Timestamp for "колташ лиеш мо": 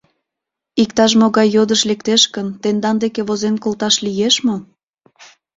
3.63-4.57